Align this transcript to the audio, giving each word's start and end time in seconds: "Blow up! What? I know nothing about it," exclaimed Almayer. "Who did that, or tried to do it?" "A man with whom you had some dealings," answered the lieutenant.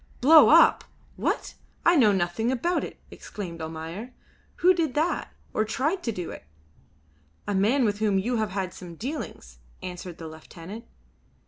"Blow 0.19 0.49
up! 0.49 0.83
What? 1.15 1.53
I 1.85 1.95
know 1.95 2.11
nothing 2.11 2.51
about 2.51 2.83
it," 2.83 2.99
exclaimed 3.11 3.61
Almayer. 3.61 4.13
"Who 4.55 4.73
did 4.73 4.95
that, 4.95 5.31
or 5.53 5.63
tried 5.63 6.01
to 6.01 6.11
do 6.11 6.31
it?" 6.31 6.43
"A 7.47 7.53
man 7.53 7.85
with 7.85 7.99
whom 7.99 8.17
you 8.17 8.37
had 8.37 8.73
some 8.73 8.95
dealings," 8.95 9.59
answered 9.83 10.17
the 10.17 10.27
lieutenant. 10.27 10.85